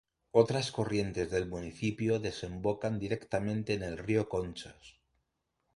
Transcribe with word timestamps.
Otras 0.31 0.71
corrientes 0.71 1.29
del 1.29 1.47
municipio 1.47 2.17
desembocan 2.17 2.97
directamente 2.97 3.75
en 3.75 3.83
el 3.83 3.99
río 3.99 4.27
Conchos. 4.27 4.99